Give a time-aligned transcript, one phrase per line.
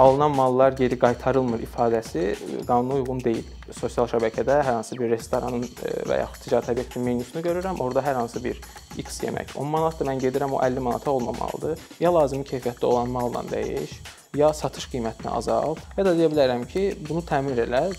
[0.00, 2.22] alınan mallar geri qaytarılmır ifadəsi
[2.68, 3.48] qanuna uyğun deyil.
[3.76, 5.66] Sosial şəbəkədə hər hansı bir restoranın
[6.08, 7.82] və yaxud ticarət obyektinin menüsünü görürəm.
[7.84, 8.56] Orada hər hansı bir
[8.96, 10.08] X yemək 10 manatdır.
[10.08, 11.84] Mən gedirəm o 50 manata olmamalıdır.
[12.00, 13.92] Ya lazımi keyfiyyətdə olan malla dəyiş,
[14.40, 17.90] ya satış qiymətini azalt, ya da deyə bilərəm ki, bunu təmin elə.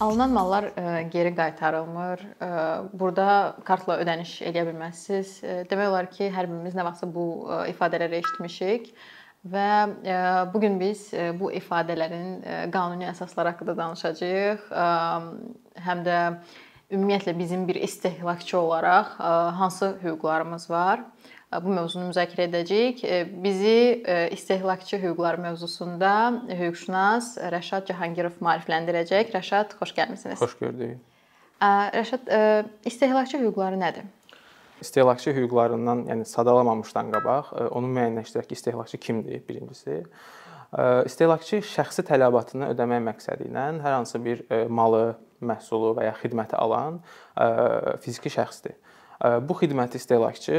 [0.00, 2.20] Alınan mallar e, geri qaytarılmır.
[2.20, 2.48] E,
[2.92, 5.30] burada kartla ödəniş edə bilməzsiniz.
[5.40, 7.24] E, demək olar ki, hər birimiz nə vaxtsa bu
[7.70, 8.90] ifadələri eşitmişik
[9.46, 9.70] və
[10.52, 11.08] bu gün biz
[11.40, 14.68] bu ifadələrin qanuni əsasları haqqında danışacağıq.
[15.86, 16.18] Həm də
[16.90, 19.16] ümumiyyətlə bizim bir istehlakçı olaraq
[19.60, 21.06] hansı hüquqlarımız var?
[21.52, 23.02] Bu mövzunu müzakirə edəcəyik.
[23.42, 24.02] Bizi
[24.34, 26.12] istehlakçı hüquqları mövzusunda
[26.50, 29.30] hüquqşünas Rəşad Cahangirov maarifləndirəcək.
[29.34, 30.40] Rəşad, xoş gəlmisiniz.
[30.42, 30.98] Xoş gördük.
[31.62, 32.30] Rəşad,
[32.84, 34.08] istehlakçı hüquqları nədir?
[34.80, 40.02] İstehlakçı hüquqlarından, yəni sadalamamışdan qabaq onu müəyyənləşdirək ki, istehlakçı kimdir birincisi.
[41.06, 46.98] İstehlakçı şəxsi tələbatını ödəmək məqsədi ilə hər hansı bir malı, məhsulu və ya xidməti alan
[48.04, 48.76] fiziki şəxsdir.
[49.20, 50.56] Bu xidməti istehlakçı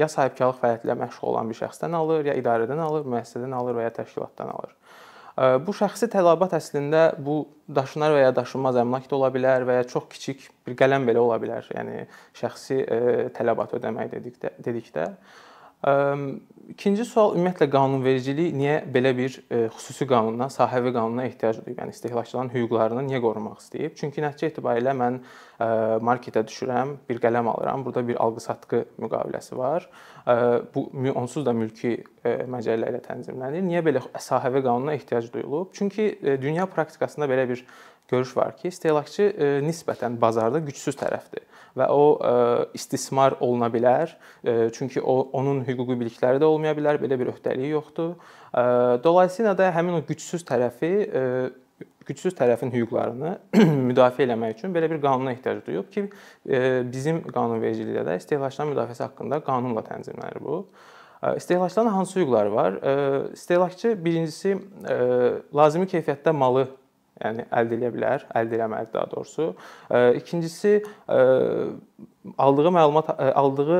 [0.00, 3.84] ya sahibkarlıq fəaliyyəti ilə məşğul olan bir şəxsdən alır, ya idarədən alır, müəssisədən alır və
[3.86, 4.72] ya təşkilatdan alır.
[5.64, 9.86] Bu şəxsi tələbat əslində bu daşınar və ya daşınmaz əmlak da ola bilər və ya
[9.88, 11.70] çox kiçik bir qələm belə ola bilər.
[11.72, 12.02] Yəni
[12.36, 12.82] şəxsi
[13.38, 15.06] tələbat ödəmək dedikdə dedikdə
[16.72, 19.34] İkinci sual ümumiyyətlə qanunvericilik niyə belə bir
[19.74, 21.80] xüsusi qanuna, sahəvi qanuna ehtiyac duyub?
[21.82, 23.96] Yəni istehlakçıların hüquqlarını niyə qorumaq istəyib?
[23.98, 25.18] Çünki nəticə etibarilə mən
[26.06, 27.82] marketə düşürəm, bir qələm alıram.
[27.84, 29.90] Burada bir alqı-satqı müqaviləsi var.
[30.74, 30.86] Bu
[31.18, 33.66] onsuz da mülki məcəllə ilə tənzimlənir.
[33.66, 35.74] Niyə belə sahəvi qanuna ehtiyac duyulub?
[35.74, 37.66] Çünki dünya praktikasında belə bir
[38.08, 39.32] görüş var ki, istehlakçı
[39.66, 41.42] nisbətən bazarda gücsüz tərəfdir
[41.78, 42.04] və o
[42.74, 44.12] istismar oluna bilər.
[44.76, 48.14] Çünki o onun hüquqi bilikləri də olmaya bilər, belə bir öhdəliyi yoxdur.
[49.04, 50.92] Dolayısıyla da həmin o gücsüz tərəfi
[52.06, 53.36] gücsüz tərəfin hüquqlarını
[53.90, 56.08] müdafiə etmək üçün belə bir qanuna ehtiyac duyub ki,
[56.90, 60.64] bizim qanunvericilikdə də istehlakçıların müdafiəsi haqqında qanunla tənzimlənir bu.
[61.36, 62.78] İstehlakçıların hansı hüquqları var?
[63.32, 64.56] İstehlakçı birincisi
[65.54, 66.66] lazımi keyfiyyətdə malı
[67.22, 69.48] yəni əldə edə bilər, əldə etməlidir daha doğrusu.
[70.20, 70.72] İkincisi
[72.38, 73.78] aldığı məlumat aldığı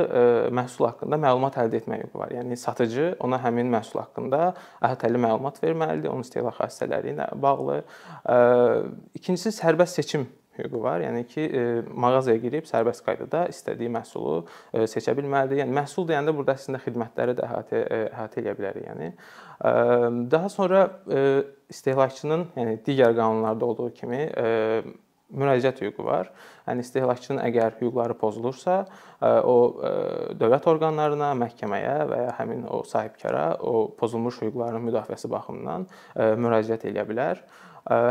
[0.59, 2.35] məhsul haqqında məlumat əldə etmək hüququ var.
[2.35, 7.83] Yəni satıcı ona həmin məhsul haqqında əhatəli məlumat verməlidir, onun istehlak xassələri ilə bağlı.
[9.19, 10.27] İkincisi sərbəst seçim
[10.59, 11.01] hüququ var.
[11.01, 11.47] Yəni ki,
[11.89, 14.43] mağazaya girib sərbəst qaydada istədiyi məhsulu
[14.91, 15.63] seçə bilməlidir.
[15.63, 17.81] Yəni məhsul deyəndə burada əslində xidmətləri də əhatə
[18.11, 19.13] əhatə edə bilərik, yəni.
[19.63, 20.89] Daha sonra
[21.71, 24.27] istehlakçının, yəni digər qanunlarda olduğu kimi
[25.33, 26.29] müraciət hüququ var.
[26.67, 28.83] Yəni istehlakçının əgər hüquqları pozulursa,
[29.23, 29.55] o
[30.37, 35.87] dövlət orqanlarına, məhkəməyə və ya həmin o sahibkara o pozulmuş hüquqlarının müdafiəsi baxımından
[36.43, 37.41] müraciət edə bilər.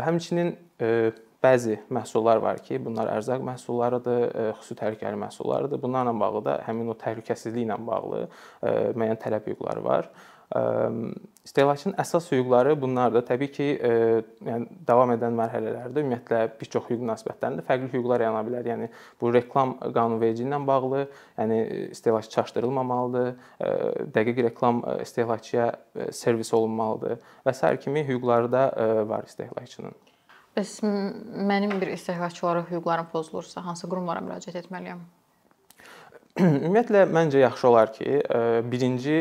[0.08, 0.56] Həmçinin
[1.42, 4.26] bəzi məhsullar var ki, bunlar ərzaq məhsullarıdır,
[4.58, 5.80] xüsusi təhlükəli məhsullardır.
[5.82, 8.26] Bunlarla bağlı da həmin o təhlükəsizliklə bağlı
[8.98, 10.10] müəyyən tələb hüquqları var.
[11.44, 13.24] İstehlakçının əsas hüquqları bunlardır.
[13.26, 13.66] Təbii ki,
[14.46, 18.68] yəni davam edən mərhələlərdə ümumiyyətlə bir çox hüquq münasibətlərində fərqli hüquqlar yarana bilər.
[18.68, 18.90] Yəni
[19.20, 21.06] bu reklam qanunvericiliyi ilə bağlı,
[21.40, 21.58] yəni
[21.96, 23.32] istehlakçı çaşdırılmamalıdır,
[24.14, 25.72] dəqiq reklam istehlakçıya
[26.12, 28.68] servis olunmalıdır və sair kimi hüquqları da
[29.08, 29.96] var istehlakçının.
[30.52, 35.00] Bəs mənim bir istehlakçı olaraq hüquqlarım pozulursa, hansı qurumlara müraciət etməliyəm?
[36.40, 38.20] Ümumiyyətlə məncə yaxşı olar ki,
[38.72, 39.16] birinci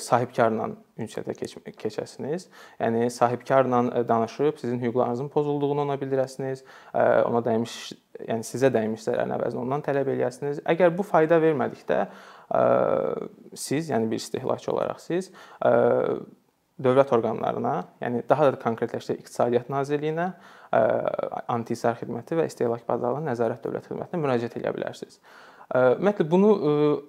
[0.00, 1.34] sahibkarla ünsiyyətə
[1.76, 2.48] keçəsiniz.
[2.80, 6.64] Yəni sahibkarla danışıb sizin hüquqlarınızın pozulduğunu ona bildirəsiniz,
[7.28, 7.76] ona dəymiş,
[8.30, 10.62] yəni sizə dəymiş zərərin əvəzinə ondan tələb eləyəsiniz.
[10.72, 12.06] Əgər bu fayda vermədikdə
[13.54, 15.32] siz, yəni bir istehlakçı olaraq siz
[16.78, 20.28] dövlət orqanlarına, yəni daha da konkretləşdirək İqtisadiyyat Nazirliyinə,
[21.50, 25.18] Antisar xidməti və İstehlak Bazarlarının Nəzarət Dövlət Xidmətinə müraciət edə bilərsiniz.
[25.74, 26.50] Ümumiyyətlə bunu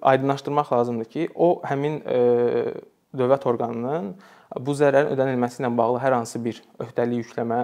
[0.02, 2.02] aydınlaşdırmaq lazımdır ki, o həmin
[3.16, 4.12] dövlət orqanının
[4.60, 7.60] bu zərərin ödənilməsi ilə bağlı hər hansı bir öhdəlik yükləmə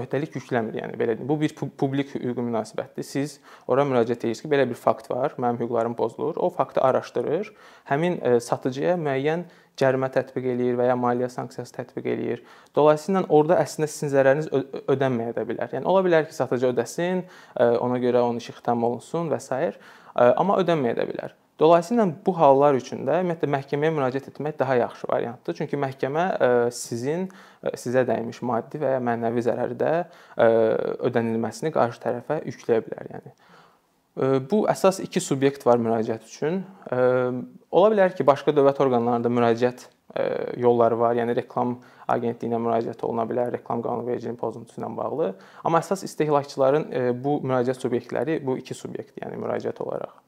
[0.00, 1.28] öhdəlik yükləmir, yəni belə deyim.
[1.28, 3.06] Bu bir publik hüquqi münasibətdir.
[3.06, 6.36] Siz ora müraciət edirsiniz ki, belə bir fakt var, mənim hüquqlarım pozulur.
[6.36, 7.52] O faktı araşdırır,
[7.90, 9.46] həmin satıcıya müəyyən
[9.76, 12.44] cərimə tətbiq eləyir və ya maliyyə sanksiyası tətbiq eləyir.
[12.76, 14.48] Dolayısıyla orada əslində sizin zərəriniz
[14.88, 15.72] ödənməyə də bilər.
[15.76, 17.26] Yəni ola bilər ki, satıcı ödəsin,
[17.60, 19.74] ona görə onun işi xitam olunsun və s.
[20.16, 21.36] amma ödənməyə də bilər.
[21.58, 25.56] Dolayısıyla bu hallar üçün də ümumiyyətlə məhkəməyə müraciət etmək daha yaxşı variantdır.
[25.56, 26.24] Çünki məhkəmə
[26.68, 27.30] sizin
[27.80, 29.92] sizə dəymiş maddi və ya mənəvi zərəri də
[31.08, 33.32] ödənilməsini qarşı tərəfə yükləyə bilər, yəni.
[34.52, 36.60] Bu əsas iki subyekt var müraciət üçün.
[37.72, 39.88] Ola bilər ki, başqa dövlət orqanlarında müraciət
[40.60, 41.16] yolları var.
[41.16, 45.32] Yəni reklam agentliyinə müraciət oluna bilər, reklam qanunvericiliyinin pozuntusu ilə bağlı.
[45.64, 46.88] Amma əsas istehlakçıların
[47.24, 50.25] bu müraciət subyektləri bu iki subyekt, yəni müraciət olaraq.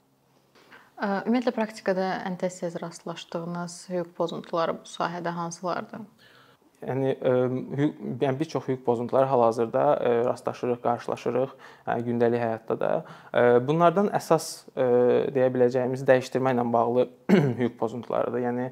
[0.98, 6.02] Ümumiyyətlə praktikada ən tez rastlaşdığınız hüquq pozuntuları bu sahədə hansılardır?
[6.82, 7.12] Yəni
[8.18, 9.84] yəni bir çox hüquq pozuntuları hal-hazırda
[10.26, 11.54] rastlaşırıq, qarşılaşırıq
[11.86, 12.90] yəni gündəlik həyatda da.
[13.66, 18.42] Bunlardan əsas deyə biləcəyimiz dəyişdirmə ilə bağlı hüquq pozuntularıdır.
[18.48, 18.68] Yəni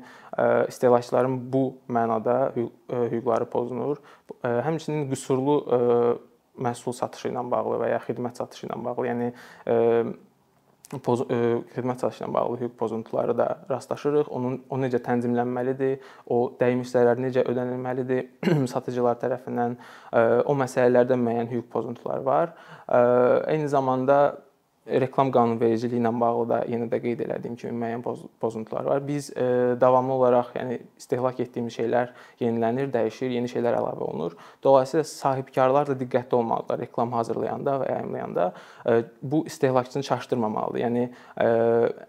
[0.66, 4.02] istehlakçıların bu mənada hüquqları pozunur.
[4.42, 5.60] Həmçinin qüsurlu
[6.58, 9.34] məhsul satışı ilə bağlı və ya xidmət satışı ilə bağlı, yəni
[11.02, 11.38] poz ə,
[11.74, 14.30] xidmət satışı ilə bağlı hüquq pozuntuları da rastlaşırıq.
[14.30, 15.98] Onun o necə tənzimlənməlidir,
[16.30, 19.76] o dəymiş zərər necə ödənilməlidir satıcılar tərəfindən,
[20.12, 22.54] ə, o məsələlərdə müəyyən hüquq pozuntuları var.
[22.86, 23.00] Ə,
[23.54, 24.20] eyni zamanda
[24.86, 28.04] reklam qanunvericiliyi ilə bağlı da yenə də qeyd elədiyim kimi müəyyən
[28.40, 29.02] pozuntular var.
[29.06, 29.46] Biz e,
[29.80, 34.36] davamlı olaraq, yəni istehlak etdiyimiz şeylər yenilənir, dəyişir, yeni şeylər əlavə olunur.
[34.64, 38.52] Dolayısıyla sahibkarlar da diqqətli olmalıdırlar reklam hazırlayanda və yayımlayanda.
[38.86, 40.84] E, bu istehlakçını çaşdırmamalıdır.
[40.86, 41.48] Yəni e,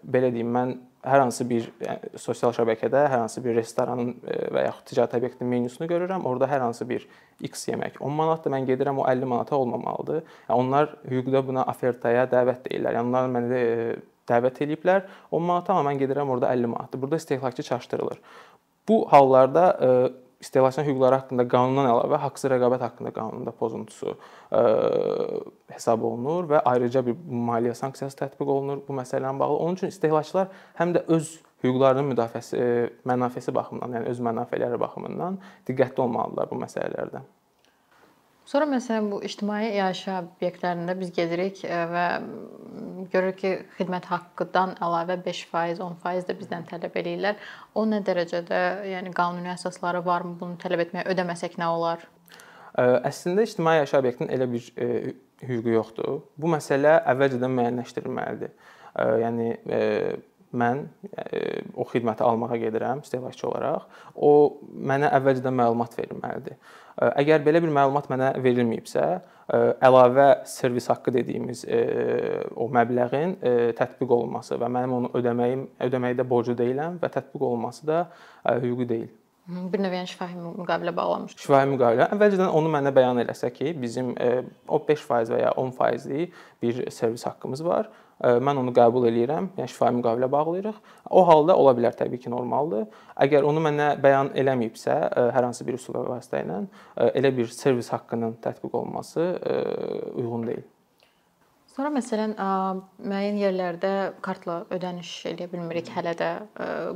[0.06, 4.64] belə deyim, mən hər hansı bir yəni, sosial şəbəkədə hər hansı bir restoranın e, və
[4.66, 6.26] yaxud ticarət obyektinin menyusunu görürəm.
[6.28, 7.06] Orada hər hansı bir
[7.44, 8.54] X yemək 10 manatdır.
[8.56, 10.22] Mən gedirəm o 50 manata olmamalıdır.
[10.48, 12.98] Yəni onlar hüquqda buna ofertaya dəvət deyirlər.
[12.98, 13.96] Yəni onlar məni e,
[14.28, 17.02] dəvət eləyiblər 10 manata, amma mən gedirəm orada 50 manatdır.
[17.02, 18.20] Burada istehlakçı çaşdırılır.
[18.88, 19.66] Bu hallarda
[20.38, 24.14] e, istehlakçı hüquqları haqqında qanundan əlavə haqsız rəqabət haqqında qanununda pozuntusu
[24.50, 24.62] ə,
[25.74, 27.16] hesab olunur və ayrıca bir
[27.48, 29.56] maliyyə sanksiyası tətbiq olunur bu məsələ ilə bağlı.
[29.56, 30.48] Onun üçün istehlakçılar
[30.78, 31.32] həm də öz
[31.64, 32.60] hüquqlarının müdafiəsi,
[33.08, 37.24] mənafesi baxımından, yəni öz mənafeləri baxımından diqqətli olmalıdırlar bu məsələlərdə.
[38.48, 42.04] Sonra məsələn bu ictimai yaşayış obyektlərində biz gedirik e, və
[43.12, 47.42] görürük ki, xidmət haqqıdan əlavə 5%, 10% də bizdən tələb eləyirlər.
[47.76, 51.04] O nə dərəcədə, yəni qanuni əsasları varmı bunu tələb etməyə?
[51.12, 52.08] Ödəməsək nə olar?
[52.78, 55.14] Əslində ictimai yaşayış obyektinin elə bir e,
[55.44, 56.24] hüququ yoxdur.
[56.40, 58.56] Bu məsələ əvvəlcədən müəyyənləşdirilməlidir.
[59.26, 59.84] Yəni e,
[60.56, 60.86] mən
[61.76, 63.88] o xidməti almağa gedirəm istehlakçı olaraq.
[64.16, 64.32] O
[64.72, 66.56] mənə əvvəlcədən məlumat verilməlidir.
[66.98, 69.04] Əgər belə bir məlumat mənə verilməyibsə,
[69.86, 71.62] əlavə servis haqqı dediyimiz
[72.58, 73.36] o məbləğin
[73.78, 78.02] tətbiq olunması və mənim onu ödəməyim ödəməkdə borclu deyiləm və tətbiq olunması da
[78.64, 79.08] hüquqi deyil.
[79.48, 81.38] Bir növ yəni şifahi müqavilə bağlamış.
[81.40, 82.10] Şifahi müqavilə.
[82.12, 84.10] Əvvəlcədən onu mənə bəyan eləsə ki, bizim
[84.68, 89.94] o 5% və ya 10%lik bir servis haqqımız var mən onu qəbul eləyirəm, yəni şifahi
[90.00, 90.78] müqavilə bağlayırıq.
[91.10, 92.88] O halda ola bilər təbii ki, normaldır.
[93.26, 94.96] Əgər onu mənə bəyan eləməyibsə,
[95.34, 96.64] hər hansı bir üsul və vasitə ilə
[97.14, 99.30] elə bir servis haqqının tətbiq olunması
[100.16, 100.66] uyğun deyil.
[101.78, 102.32] Sonra məsələn,
[103.06, 103.90] müəyyən yerlərdə
[104.26, 106.30] kartla ödəniş eləyə bilmirik hələ də.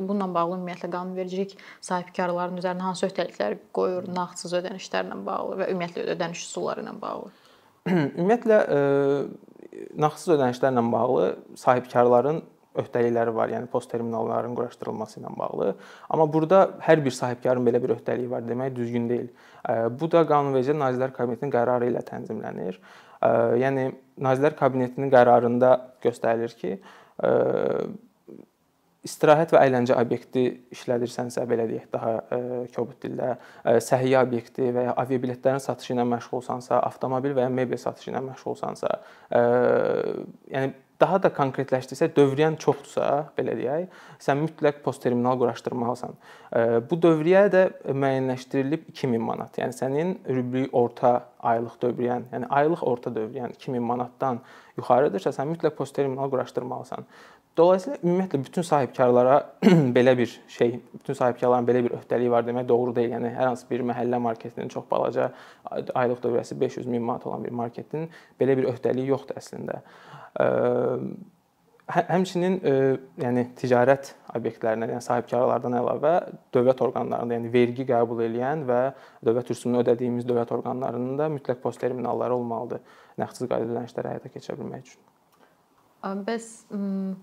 [0.01, 1.53] Bununla bağlı ümumiyyətlə qanunvericilik
[1.87, 7.31] sahibkarların üzərinə hansı öhdəliklər qoyur nağdsız ödənişlərlə bağlı və ümumiyyətlə ödəniş üsulları ilə bağlı?
[7.93, 8.59] Ümumiyyətlə
[10.03, 11.29] nağdsız ödənişlərlə bağlı
[11.63, 12.43] sahibkarların
[12.83, 15.77] öhdəlikləri var, yəni post terminalların quraşdırılması ilə bağlı.
[16.11, 19.31] Amma burada hər bir sahibkarın belə bir öhdəliyi var demək düzgün deyil.
[20.01, 22.81] Bu da Qanunvericilik Nazirlər Kabinetinin qərarı ilə tənzimlənir.
[23.63, 23.91] Yəni
[24.23, 26.77] Nazirlər Kabinetinin qərarında göstərilir ki,
[29.03, 30.45] istirahət və əyləncə obyekti
[30.75, 32.13] işlədirsənsə, belə deyək, daha
[32.75, 33.33] kobud dildə,
[33.67, 38.23] ə, səhiyyə obyekti və ya aviabiletlərin satışı ilə məşğulsansa, avtomobil və ya mebel satışı ilə
[38.29, 38.93] məşğulsansa,
[40.55, 46.17] yəni daha da konkretləşdirsə, dövriyən çoxdursa, belə deyək, sən mütləq post terminal quraşdırmalısan.
[46.89, 49.59] Bu dövriyə də müəyyənləşdirilib 2000 manat.
[49.59, 51.15] Yəni sənin rübli orta
[51.53, 54.43] aylıq dövriyən, yəni aylıq orta dövriyən 2000 manatdan
[54.79, 57.09] yuxarıdırsa, sən mütləq post terminal quraşdırmalısan.
[57.57, 59.35] Dolayısıyla ümumiyyətlə bütün sahibkarlara
[59.97, 63.13] belə bir şey, bütün sahibkarların belə bir öhdəliyi var demək doğru deyil.
[63.13, 65.33] Yəni hər hansı bir məhəllə marketinin çox balaca
[65.71, 68.09] aylıq dövrəsi 500 min manat olan bir marketin
[68.41, 69.83] belə bir öhdəliyi yoxdur əslində.
[71.93, 72.57] Hə, həmçinin
[73.21, 76.17] yəni ticarət obyektlərindən, yəni sahibkarlardan əlavə
[76.57, 78.83] dövlət orqanlarında, yəni vergi qəbul edən və
[79.29, 82.81] dövlət rüsumunu ödədiyimiz dövlət orqanlarının da mütləq post terminalları olmalıdır
[83.21, 85.12] nağdsız qaydada ödənişləri həyata keçirə bilmək üçün.
[86.03, 86.47] Bəs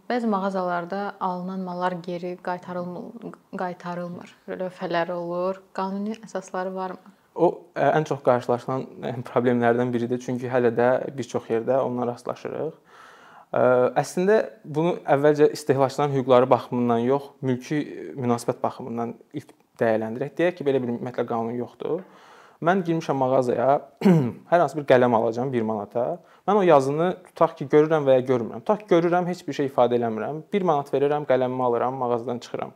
[0.08, 4.36] bəzi mağazalarda alınan mallar geri qaytarılmır, qaytarılmır.
[4.48, 5.60] Lövhələr olur.
[5.76, 7.12] Qanuni əsasları varmı?
[7.36, 8.86] O ən çox qarşılaşılan
[9.28, 12.80] problemlərdən biridir, çünki hələ də bir çox yerdə ondan rastlaşırıq.
[14.00, 17.82] Əslində bunu əvvəlcə istehlakçıların hüquqları baxımından yox, mülki
[18.16, 20.36] münasibət baxımından ilk dəyərləndirək.
[20.40, 22.04] Deyək ki, belə bir ümumiyyətlə qanun yoxdur.
[22.60, 23.68] Mən girmişəm mağazaya,
[24.52, 26.02] hər hansı bir qələm alacağam 1 manata.
[26.48, 28.66] Mən o yazını tutaq ki, görürəm və ya görmürəm.
[28.66, 30.42] Tutaq ki, görürəm, heç bir şey ifadə eləmirəm.
[30.52, 32.74] 1 manat verirəm, qələmimi alıram, mağazadan çıxıram.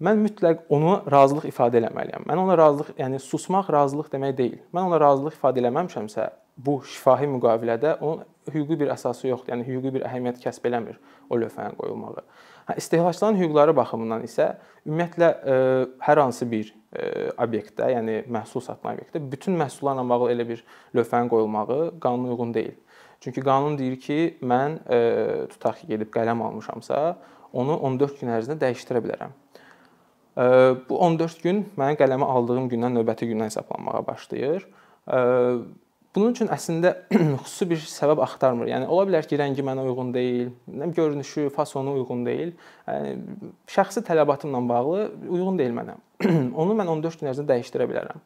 [0.00, 2.24] Mən mütləq onu razılıq ifadə etməliyəm.
[2.30, 4.56] Mən ona razılıq, yəni susmaq razılıq demək deyil.
[4.72, 9.52] Mən ona razılıq ifadə eləməmişəmsə, bu şifahi müqavilədə onun hüquqi bir əsası yoxdur.
[9.52, 10.96] Yəni hüquqi bir əhəmiyyət kəsb eləmir
[11.28, 12.24] o lövhənin qoyulmağı.
[12.64, 14.54] Hə, istehlakçıların hüquqları baxımından isə
[14.86, 20.04] ümumiyyətlə ə, e, hər hansı bir ə, e, obyektdə, yəni məhsul satan obyektdə bütün məhsullarla
[20.08, 20.62] bağlı elə bir
[20.96, 22.78] lövhənin qoyulmağı qanuna uyğun deyil.
[23.20, 27.04] Çünki qanun deyir ki, mən ə, e, tutaq ki, gedib qələm almışamsa,
[27.52, 29.36] onu 14 gün ərzində dəyişdirə bilərəm.
[30.34, 30.48] Ə,
[30.88, 34.64] bu 14 gün mənim qələmi aldığım gündən növbəti gündən hesablanmağa başlayır.
[35.04, 35.20] Ə,
[36.14, 36.92] Bunun üçün əslində
[37.42, 38.68] xüsusi bir səbəb axtarmır.
[38.70, 40.52] Yəni ola bilər ki, rəngi mənə uyğun deyil,
[40.94, 42.52] görünüşü, fasonu uyğun deyil.
[42.86, 43.16] Yəni
[43.74, 45.96] şəxsi tələbatımla bağlı uyğun deyil mənə.
[46.62, 48.22] Onu mən 14 gün ərzində dəyişdirə bilərəm.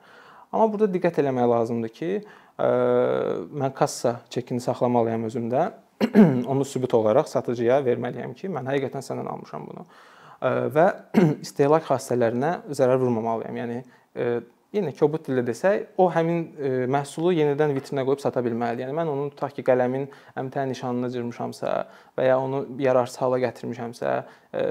[0.52, 2.10] Amma burada diqqət eləmək lazımdır ki,
[2.60, 2.68] ə,
[3.64, 5.64] mən kassa çekini saxlamalıyam özümdə.
[6.52, 9.88] Onu sübut olaraq satıcıya verməliyəm ki, mən həqiqətən səndən almışam bunu.
[10.44, 10.86] Ə, və
[11.40, 13.64] istehlak xassələrinə zərər vurmamalıyam.
[13.64, 13.80] Yəni
[14.76, 18.84] yenə kobud dillə desək, o həmin e, məhsulu yenidən vitrinə qoyub sata bilməlidir.
[18.86, 20.08] Yəni mən onun tutaq ki, qələmin
[20.38, 21.74] əmtəə nişanını cırmışamsa
[22.18, 24.16] və ya onu yararsız hala gətirmişəmsə,
[24.52, 24.66] e,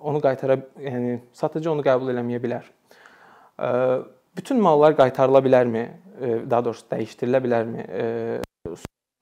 [0.00, 2.70] onu qaytara, yəni satıcı onu qəbul eləməyə bilər.
[3.60, 3.68] E,
[4.38, 5.84] bütün mallar qaytarıla bilərmi?
[6.22, 7.84] Daha doğrusu dəyişdirilə bilərmi?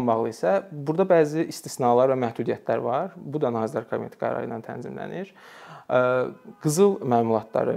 [0.06, 3.12] bağlı isə burada bəzi istisnalar və məhdudiyyətlər var.
[3.16, 5.34] Bu da Nazirlər Kabineti qərarı ilə tənzimlənir.
[6.64, 7.76] Qızıl məmulatları,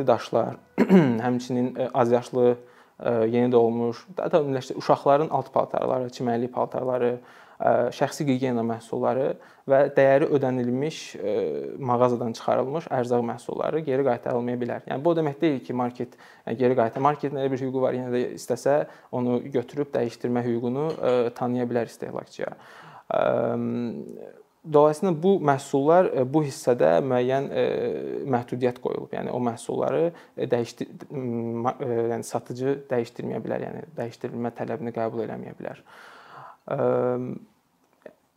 [0.00, 0.56] daşlar,
[1.26, 2.56] həmçinin e, az yaşlı,
[3.00, 7.12] e, yeni doğulmuş, daha da ümumiyyətlə uşaqların alt paltarları, çimərlik paltarları,
[7.60, 9.32] e, şəxsi gigiyena məhsulları
[9.68, 10.98] və dəyəri ödənilmiş
[11.78, 14.84] mağazadan çıxarılmış ərzaq məhsulları geri qaytarılmaya bilər.
[14.90, 16.16] Yəni bu o demək deyil ki, market
[16.58, 17.02] geri qaytar.
[17.02, 18.78] Marketin elə bir hüququ var, yenə də istəsə
[19.14, 20.88] onu götürüb dəyişdirmə hüququnu
[21.38, 22.56] tanıya bilər istehlakçıya.
[24.72, 27.62] Dolayısıyla bu məhsullar e, bu hissədə müəyyən e,
[28.30, 29.10] məhdudiyyət qoyulub.
[29.10, 30.02] Yəni o məhsulları
[30.36, 30.92] e, dəyişdir
[32.12, 35.82] yəni satıcı dəyişdirməyə bilər, yəni dəyişdirilmə tələbini qəbul eləməyə bilər.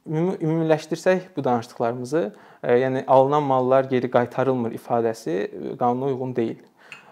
[0.05, 2.23] Ümumiləşdirsək bu danışdıqlarımızı,
[2.81, 5.37] yəni alınan mallar geri qaytarılmır ifadəsi
[5.77, 6.65] qanuna uyğun deyil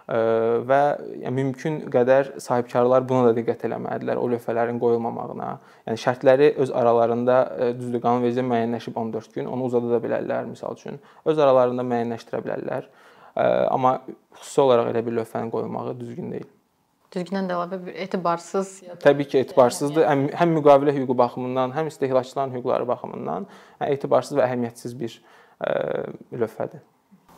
[0.08, 0.80] və
[1.24, 5.52] yəni mümkün qədər sahibkarlar buna da diqqət eləməlidirlər, o lövhələrin qoyulmamağına.
[5.88, 7.38] Yəni şərtləri öz aralarında
[7.78, 11.00] düzdür, qanunvericiliyə müəyyənləşib 14 gün, onu uzada da bilərlər misal üçün.
[11.26, 12.92] Öz aralarında müəyyənləşdirə bilərlər.
[13.72, 14.02] Amma
[14.42, 16.52] xüsusi olaraq elə bir lövhənin qoyulmağı düzgün deyil.
[17.14, 18.70] Düzgündən də əlavə bir etibarsız.
[19.02, 20.08] Təbii ki, etibarsızdır.
[20.10, 23.46] Həm, həm müqavilə hüququ baxımından, həm istehlakçıların hüquqları baxımından
[23.80, 25.20] hə, etibarsız və əhəmiyyətsiz bir
[25.62, 25.76] ə,
[26.34, 26.82] lövhədir.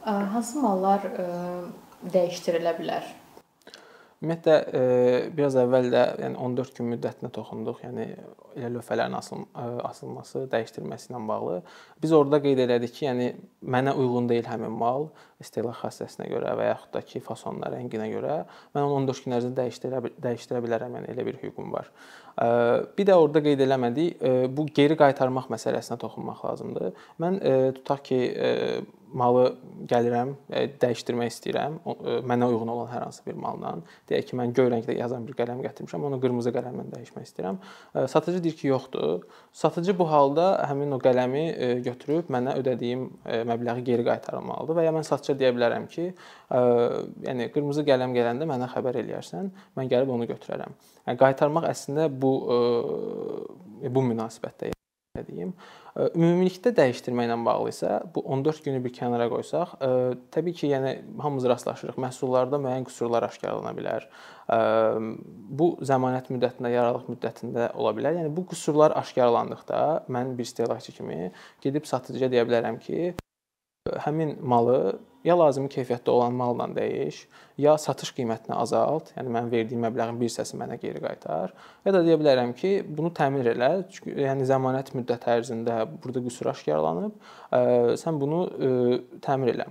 [0.06, 1.26] Hansı mallar ə
[2.14, 3.14] dəyişdirilə bilər?
[4.24, 4.82] Ümumiyyətlə e,
[5.36, 7.82] biraz əvvəl də yəni 14 gün müddətinə toxunduq.
[7.84, 8.06] Yəni
[8.56, 11.58] elə lövhələrin asıl e, asılması, dəyişdirilməsi ilə bağlı.
[12.02, 13.28] Biz orada qeyd elədik ki, yəni
[13.76, 15.10] mənə uyğun deyil həmin mal
[15.44, 18.38] istehlak xassəsinə görə və yaxud da ki, fasonuna, rənginə görə
[18.75, 21.00] mən onu 14 gün ərzində dəyişdirə dəyişdirə bilərəm.
[21.00, 21.92] Yəni elə bir hüququm var.
[22.98, 24.20] Bir də orada qeyd eləmədik,
[24.56, 26.94] bu geri qaytarmaq məsələsinə toxunmaq lazımdır.
[27.24, 27.42] Mən
[27.80, 28.20] tutaq ki,
[29.15, 29.46] malı
[29.88, 30.34] gəlirəm,
[30.82, 31.77] dəyişdirmək istəyirəm,
[32.27, 33.77] mənə uyğun olan hər hansı bir malla.
[34.10, 37.62] Deyək ki, mən göy rəngdə yazan bir qələm gətirmişəm, onu qırmızı qələmlə dəyişmək istəyirəm.
[38.12, 39.24] Satıcı deyir ki, yoxdur.
[39.56, 41.46] Satıcı bu halda həmin o qələmi
[41.86, 43.08] götürüb mənə ödədiyim
[43.48, 46.05] məbləği geri qaytarmalıdır və ya mən satıcıya deyə bilərəm ki,
[47.25, 50.77] yəni qırmızı qələm gələndə mənə xəbər eləyərsən, mən gəlib onu götürərəm.
[51.08, 52.32] Yəni qaytarmaq əslində bu
[53.86, 54.72] bu münasibətdə
[55.25, 55.53] deyim.
[55.96, 59.77] Ümumilikdə dəyişdirməklə bağlı isə bu 14 günü bir kənara qoysaq,
[60.36, 60.91] təbii ki, yəni
[61.24, 62.00] hamımız rastlaşırıq.
[62.03, 64.10] Məhsullarda müəyyən qüsurlar aşkarlana bilər.
[65.55, 68.20] Bu zəmanət müddətində, yararlılıq müddətində ola bilər.
[68.20, 71.32] Yəni bu qüsurlar aşkarlandıqda mən bir istehlakçı kimi
[71.63, 73.15] gedib satıcıya deyə bilərəm ki,
[74.03, 77.24] həmin malı ya lazımi keyfiyyətdə olan malla dəyiş,
[77.62, 81.53] ya satış qiymətini azalt, yəni mən verdiyim məbləğin bir hissəsini mənə geri qaytar,
[81.86, 86.51] ya da deyə bilərəm ki, bunu təmir elə, çünki yəni zəmanət müddəti ərzində burada qüsur
[86.53, 87.17] aşkarlanıb,
[88.01, 88.46] sən bunu
[89.25, 89.70] təmir elə.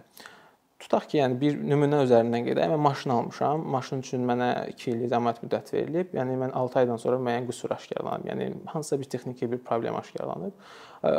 [0.82, 2.66] Tutaq ki, yəni bir nümunə üzərindən gedək.
[2.72, 3.62] Mən maşın almışam.
[3.72, 6.14] Maşın üçün mənə 2 illik zəmanət müddəti verilib.
[6.18, 8.26] Yəni mən 6 aydan sonra müəyyən qüsur aşkarlanıb.
[8.28, 10.52] Yəni hansısa bir texniki bir problem aşkarlanıb.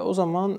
[0.03, 0.57] O zaman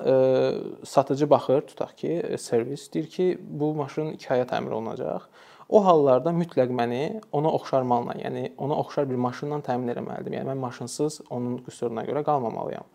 [0.85, 5.29] satıcı baxır, tutaq ki, servis deyir ki, bu maşın 2 aya təmir olunacaq.
[5.69, 10.37] O hallarda mütləq məni ona oxşar malla, yəni ona oxşar bir maşınla təmin etməliyəm.
[10.38, 12.87] Yəni mən maşınsız onun qüsuruna görə qalmamalıyam.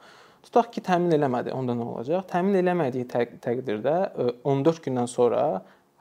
[0.41, 2.23] Tutaq ki, təmin eləmədi, onda nə olacaq?
[2.31, 3.05] Təmin eləmədiyi
[3.43, 3.95] təqdirdə
[4.43, 5.43] 14 gündən sonra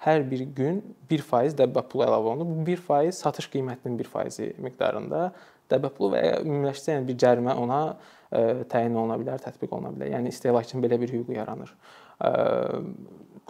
[0.05, 0.81] hər bir gün
[1.11, 2.49] 1% dəbbə pulu əlavə olunur.
[2.49, 5.31] Bu 1% satış qiymətinin 1% miqdarında
[5.71, 7.95] dəbbə pulu və ya ümumiləşdirsə yəni bir cərimə ona ə,
[8.33, 10.15] e, təyin oluna bilər, tətbiq oluna bilər.
[10.17, 11.73] Yəni istehlakçının belə bir hüququ yaranır.
[12.19, 12.85] Ə, e,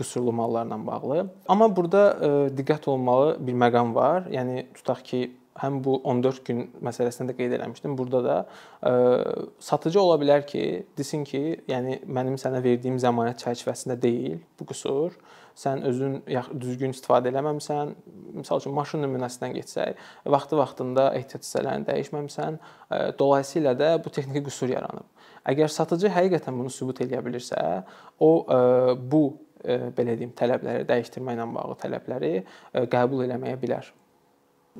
[0.00, 1.26] qüsurlu mallarla bağlı.
[1.48, 4.26] Amma burada ə, e, diqqət olunmalı bir məqam var.
[4.32, 5.22] Yəni tutaq ki,
[5.60, 7.96] həm bu 14 gün məsələsində də qeyd eləmişdim.
[7.98, 8.36] Burada da
[8.82, 8.92] ə,
[9.62, 10.64] satıcı ola bilər ki,
[10.98, 15.16] desin ki, yəni mənim sənə verdiyim zəmanət çərçivəsində deyil bu qüsur.
[15.60, 16.14] Sən özün
[16.56, 17.92] düzgün istifadə eləməmisən.
[18.40, 20.00] Məsəl üçün maşın nümunəsindən getsək,
[20.34, 22.58] vaxtı-vaxtında ehtiyat hissələrini dəyişməmisən.
[22.88, 25.06] Ə, dolayısıyla da bu texniki qüsur yaranıb.
[25.50, 27.60] Əgər satıcı həqiqətən bunu sübut edə bilirsə,
[28.20, 28.60] o ə,
[28.96, 29.24] bu
[29.60, 32.32] ə, belə deyim, tələbləri dəyişdirməklə bağlı tələbləri
[32.92, 33.92] qəbul eləməyə bilər.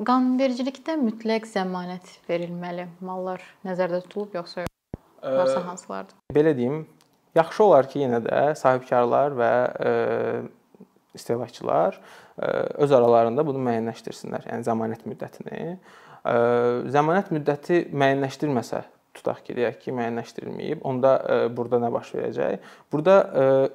[0.07, 4.65] Qanunvericilikdə mütləq zəmanət verilməli mallar nəzərdə tutulub yoxsa
[5.21, 6.15] varsa hansılardır?
[6.33, 6.85] Belə deyim,
[7.37, 9.51] yaxşı olar ki, yenə də sahibkarlar və
[9.91, 9.93] e,
[11.15, 11.99] istehlakçılar
[12.43, 12.47] e,
[12.85, 15.61] öz aralarında bunu müəyyənləşdirsinlər, yəni zəmanət müddətini.
[15.75, 16.35] E,
[16.95, 18.83] zəmanət müddəti müəyyənləşdirməsə,
[19.19, 21.17] tutaq ki, deyək ki, müəyyənləşdirilməyib, onda
[21.57, 22.69] burada nə baş verəcək?
[22.93, 23.17] Burada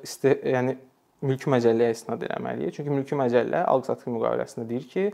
[0.06, 0.78] iste, yəni
[1.26, 2.78] mülki məcəlləyə istinad etməliyik.
[2.78, 5.06] Çünki mülki məcəllə alqı-satqı müqaviləsində deyir ki,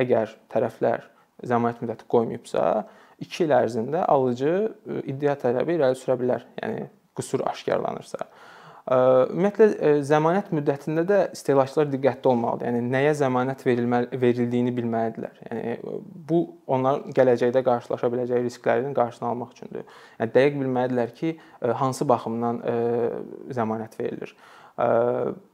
[0.00, 1.04] əgər tərəflər
[1.52, 2.64] zəmanət müddəti qoymayıbsa,
[3.22, 4.54] 2 il ərzində alıcı
[5.10, 6.46] iddia tələbi irəli sürə bilər.
[6.62, 8.26] Yəni qüsur aşkarlanırsa.
[8.82, 12.66] Ümumiyyətlə zəmanət müddətində də istehlakçılar diqqətli olmalıdır.
[12.66, 15.36] Yəni nəyə zəmanət verilməli verildiyini bilməlidirlər.
[15.46, 15.76] Yəni
[16.30, 19.86] bu onlar gələcəkdə qarşılaşa biləcəyi risklərin qarşısını almaq üçündür.
[20.18, 21.36] Yəni dəqiq bilməlidirlər ki,
[21.78, 22.58] hansı baxımdan
[23.54, 24.34] zəmanət verilir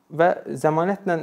[0.09, 1.19] və zəmanətlə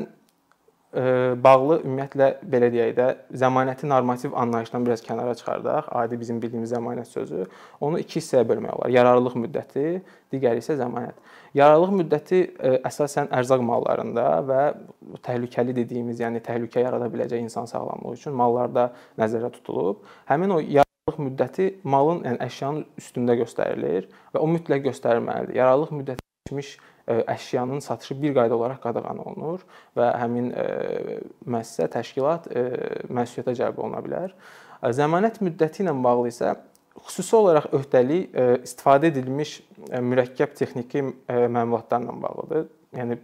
[0.96, 7.10] bağlı ümumiyyətlə belə deyək də zəmanəti normativ anlayışdan biraz kənara çıxardaq, adi bizim bildiyimiz zəmanət
[7.12, 7.46] sözü,
[7.84, 8.94] onu iki hissəyə bölmək olar.
[8.96, 9.84] Yararlılıq müddəti,
[10.32, 11.20] digəri isə zəmanət.
[11.60, 12.40] Yararlılıq müddəti
[12.88, 14.62] əsasən ərzaq mallarında və
[15.28, 20.04] təhlükəli dediyimiz, yəni təhlükə yarada biləcək insan sağlamlığı üçün mallarda nəzərdə tutulub.
[20.32, 25.60] Həmin o yararlılıq müddəti malın, yəni əşyanın üstündə göstərilir və o mütləq göstərilməlidir.
[25.60, 29.65] Yararlılıq müddəti keçmiş əşyanın satışı bir qayda olaraq qadağan olunur
[29.98, 30.52] və həmin
[31.46, 32.48] müəssisə, təşkilat
[33.10, 34.34] məsuliyyətə cəlb oluna bilər.
[34.82, 36.56] Zəmanət müddəti ilə bağlı isə
[37.06, 38.34] xüsusi olaraq öhdəlik
[38.65, 39.60] istifadə edilmiş
[39.91, 42.68] mürəkkəb texniki məmulatlarla bağlıdır.
[42.96, 43.20] Yəni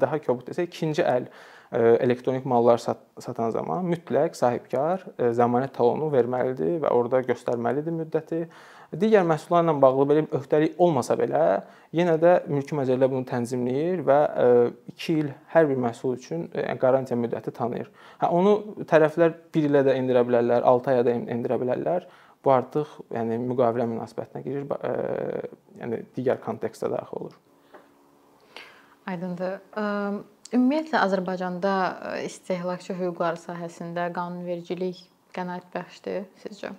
[0.00, 1.28] daha kobud desək, ikinci əl
[1.74, 8.46] elektronik mallar sat satan zaman mütləq sahibkar zəmanət talonu verməlidir və orada göstərməlidir müddəti.
[8.88, 11.42] Digər məhsullarla bağlı belə bir öhdəlik olmasa belə,
[11.92, 14.16] yenə də mülki məcəllə bunu tənzimləyir və
[14.94, 17.90] 2 il hər bir məhsul üçün yəni qarantiya müddəti tanıyır.
[18.22, 18.54] Hə onu
[18.88, 22.08] tərəflər 1 ilə də endirə bilərlər, 6 aya da endirə bilərlər.
[22.44, 24.64] Bu artıq yəni müqavilə münasibətinə girir,
[25.82, 27.38] yəni digər kontekstdə daxil olur.
[29.10, 29.58] Aydındır.
[30.56, 31.72] Ümumiyyətlə Azərbaycanda
[32.24, 35.02] istehlakçı hüquqları sahəsində qanunvericilik
[35.36, 36.72] qənaətbəxşdir sizcə?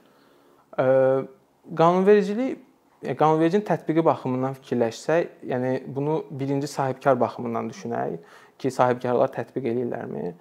[1.78, 2.58] Qanunvericilik
[3.04, 8.18] e, qanunvericinin tətbiqi baxımından fikirləşsək, yəni bunu birinci sahibkar baxımından düşünək
[8.60, 10.34] ki, sahibkarlar tətbiq eləyirlərmi?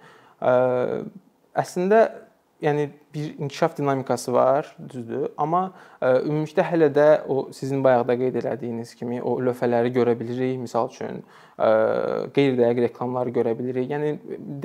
[1.59, 2.01] Əslində
[2.61, 5.61] yəni bir inkişaf dinamikası var, düzdür, amma
[6.01, 10.59] ə, e, ümumilikdə hələ də o sizin bayaqda qeyd etdiyiniz kimi o lövhələri görə bilirik.
[10.65, 11.69] Məsəl üçün e,
[12.35, 13.89] qeyri-dəqiq reklamları görə bilirik.
[13.93, 14.11] Yəni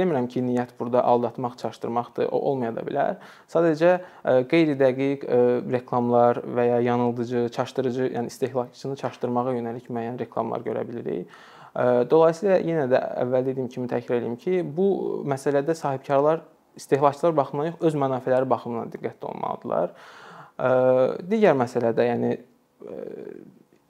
[0.01, 3.17] demirəm ki, niyyət burada aldatmaq, çaşdırmaqdır, o olmaya da bilər.
[3.55, 5.29] Sadəcə e, qeyri-dəqiq
[5.73, 11.31] reklamlar və ya yanıldıcı, çaşdırıcı, yəni istehlakçını çaşdırmağa yönəlik müəyyən reklamlar görə bilirik.
[12.11, 14.85] Dolayısıyla yenə də əvvəl dediyim kimi təkrar edeyim ki, bu
[15.27, 16.45] məsələdə sahibkarlar
[16.77, 19.95] istehlakçılar baxımından yox, öz mənafeləri baxımından diqqətli olmalıdırlar.
[21.31, 22.33] Digər məsələ də yəni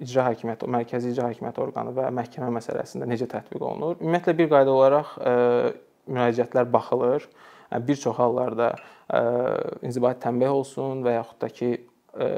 [0.05, 3.97] icra hakimiyyəti, mərkəzi icra hakimiyyəti orqanı və məhkəmə məsələsində necə tətbiq olunur?
[4.03, 5.16] Ümumiyyətlə bir qayda olaraq
[6.11, 7.29] müraciətlər baxılır.
[7.88, 8.75] Bir çox hallarda
[9.83, 11.70] inzibati tənbeh olsun və yaxud da ki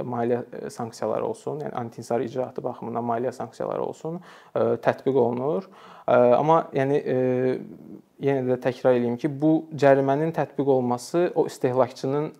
[0.06, 4.20] maliyyə sanksiyaları olsun, yəni anti-inhisar icraatı baxımından maliyyə sanksiyaları olsun,
[4.54, 5.68] tətbiq olunur.
[6.06, 7.02] Amma yəni
[8.22, 12.32] yenə də təkrar eləyim ki, bu cərimənin tətbiq olunması o istehlakçının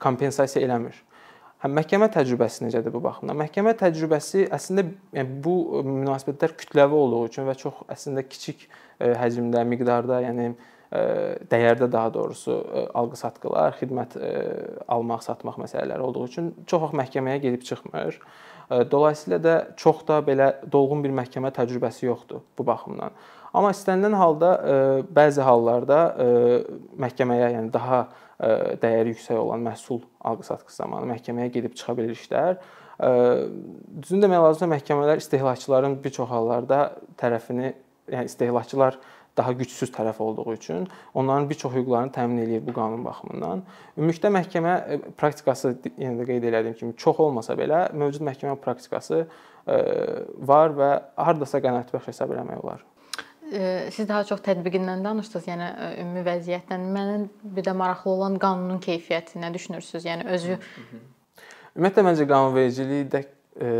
[0.00, 0.96] kompensasiya eləmir.
[1.58, 3.34] Həm məhkəmə təcrübəsi necədir bu baxımdan?
[3.40, 4.84] Məhkəmə təcrübəsi əslində
[5.16, 8.68] yəni bu münasibətlər kütləvi olduğu üçün və çox əslində kiçik
[9.02, 10.52] həcmdə, miqdarda, yəni
[10.88, 12.54] dəyərdə daha doğrusu
[12.96, 14.16] alqı-satqılar, xidmət
[14.88, 18.20] almaq, satmaq məsələləri olduğu üçün çox vaxt məhkəməyə gedib çıxmır.
[18.90, 23.12] Dolayısıyla da çox da belə dolğun bir məhkəmə təcrübəsi yoxdur bu baxımdan.
[23.52, 24.50] Amma istənilən halda
[25.16, 26.00] bəzi hallarda
[27.00, 28.02] məhkəməyə, yəni daha
[28.82, 32.60] dəyəri yüksək olan məhsul alqı-satqısı zamanı məhkəməyə gedib çıxa bilir işlər.
[34.02, 36.78] Düzün demək lazımdır, məhkəmələr istehlakçıların bir çox hallarda
[37.18, 37.72] tərəfini,
[38.12, 39.00] yəni istehlakçılar
[39.38, 43.62] daha gücsüz tərəf olduğu üçün onların bir çox hüquqlarını təmin edir bu qanun baxımından.
[43.96, 49.24] Ümumilikdə məhkəmə e, praktikası yenə də qeyd etdiyim kimi çox olmasa belə mövcud məhkəmə praktikası
[49.24, 49.78] e,
[50.52, 52.84] var və hardasa qənaətbəxş hesab etmək olar.
[53.48, 55.68] Siz daha çox tətbiqindən danışdınız, yəni
[56.02, 56.82] ümumi vəziyyətdən.
[56.92, 57.22] Mənim
[57.56, 60.04] bir də maraqlı olan qanunun keyfiyyəti nə düşünürsüz?
[60.04, 60.58] Yəni özü
[61.78, 63.22] Ümumiyyətlə məncə qanunvericiliyi də
[63.62, 63.72] e,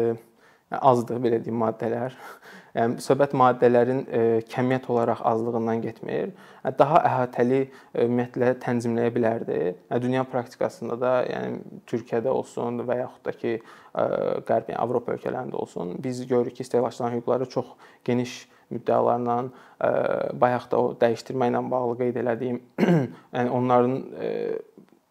[0.71, 2.17] azdır belə deyim maddələr.
[2.77, 4.21] Yəni söhbət maddələrin e,
[4.53, 6.35] kəmiyyət olaraq azlığından getmir.
[6.79, 7.71] Daha əhatəli e,
[8.05, 9.57] ümumiyyətlə tənzimləyə bilərdi.
[9.89, 14.05] Yəni dünya praktikasında da, yəni Türkiyədə olsun və yaxud da ki, e,
[14.47, 17.73] Qərb, yəni Avropa ölkələrində olsun, biz görürük ki, istehlakçıların hüquqları çox
[18.05, 18.39] geniş
[18.71, 19.91] müddəalarla e,
[20.41, 22.61] bayaq da o dəyişdirməklə bağlı qeyd elədiyim,
[23.37, 24.33] yəni onların e,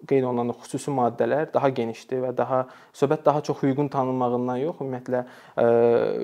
[0.10, 2.64] qeyd olunan xüsusi maddələr daha genişdir və daha
[2.96, 5.68] söhbət daha çox hüququn tanınmağından yox, ümumiyyətlə ə,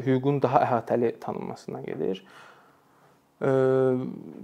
[0.07, 2.23] hüququn daha əhatəli tanınmasından gedir.
[3.43, 3.53] Ə,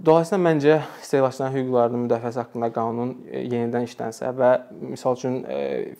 [0.06, 4.54] dolayısıyla məncə istehlakçıların hüquqlarının müdafiəsi haqqında qanun yenidən işlənsə və
[4.94, 5.42] misal üçün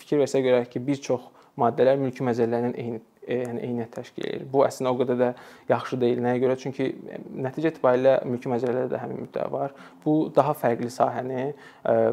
[0.01, 4.47] fikir versək görək ki, bir çox maddələr mülki məcəllələrinin eyni E, yəni eyniyyət təşkil edir.
[4.53, 5.31] Bu əslində o qədər də
[5.71, 6.23] yaxşı deyil.
[6.25, 6.57] Nəyə görə?
[6.61, 9.75] Çünki e, nəticə itibarilə mülki məcəllələrdə də həmin müddəa var.
[10.05, 11.53] Bu daha fərqli sahəni e,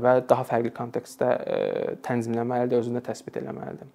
[0.04, 1.32] və daha fərqli kontekstdə
[2.08, 3.90] tənzimləməlidir, özündə təsbit etməlidir.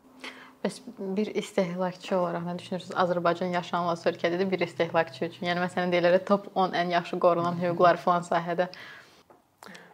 [0.63, 0.79] Bəs
[1.17, 2.93] bir istehlakçı olaraq nə düşünürsüz?
[3.03, 5.49] Azərbaycan yaşanmaz ölkədir bir istehlakçı üçün.
[5.49, 8.69] Yəni məsələn deyirlər top 10 ən yaxşı qorunan hüquqlar falan sahədə.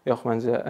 [0.08, 0.60] Yox, məncə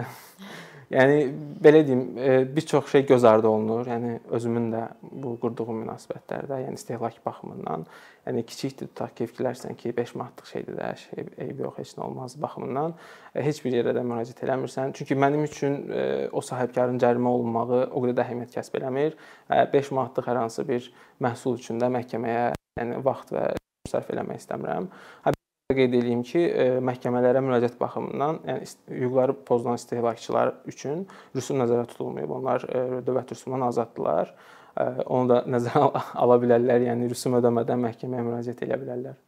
[0.89, 1.17] Yəni
[1.61, 3.85] belə deyim, e, bir çox şey göz ardı olunur.
[3.85, 7.85] Yəni özümün də bu qurduğum münasibətlərdə, yəni istehlak baxımından,
[8.25, 12.07] yəni kiçikdir tutaq ki, fikirlərsən ki, 5 manatlıq şeydir də, şey eybi yox, heç nə
[12.07, 12.95] olmaz baxımından
[13.35, 14.95] e, heç bir yerə də müraciət eləmirsən.
[14.97, 19.17] Çünki mənim üçün e, o sahibkarın cərimə olunmağı o qədər də əhəmiyyət kəsb eləmir.
[19.49, 20.89] 5 manatlıq hər hansı bir
[21.21, 23.51] məhsul üçün də məhkəməyə yəni vaxt və
[23.89, 24.89] sərf eləmək istəmirəm.
[25.25, 25.38] Hə
[25.77, 31.03] qeyd edeyim ki, e, məhkəmələrə müraciət baxımından, yəni hüquqları pozulan istehlakçılar üçün
[31.37, 32.31] rüsum nəzərdə tutulmayıb.
[32.39, 34.33] Onlar e, dövlət rüsumundan azaddırlar.
[34.73, 35.91] E, onu da nəzərə
[36.25, 36.87] ala bilərlər.
[36.89, 39.19] Yəni rüsum ödəmədən məhkəməyə müraciət edə bilərlər.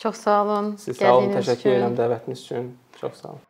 [0.00, 0.74] Çox sağ olun.
[0.80, 2.74] Siz sağ olun, təşəkkür edirəm dəvətiniz üçün.
[3.00, 3.49] Çox sağ olun.